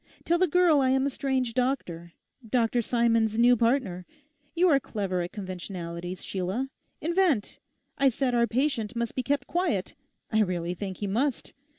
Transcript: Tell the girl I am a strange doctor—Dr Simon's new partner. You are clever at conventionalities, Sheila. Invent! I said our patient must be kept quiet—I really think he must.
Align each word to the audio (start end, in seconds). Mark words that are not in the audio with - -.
Tell 0.25 0.39
the 0.39 0.47
girl 0.47 0.81
I 0.81 0.89
am 0.89 1.05
a 1.05 1.11
strange 1.11 1.53
doctor—Dr 1.53 2.81
Simon's 2.81 3.37
new 3.37 3.55
partner. 3.55 4.07
You 4.55 4.67
are 4.69 4.79
clever 4.79 5.21
at 5.21 5.31
conventionalities, 5.31 6.23
Sheila. 6.23 6.71
Invent! 7.01 7.59
I 7.99 8.09
said 8.09 8.33
our 8.33 8.47
patient 8.47 8.95
must 8.95 9.13
be 9.13 9.21
kept 9.21 9.45
quiet—I 9.45 10.39
really 10.41 10.73
think 10.73 10.97
he 10.97 11.05
must. 11.05 11.53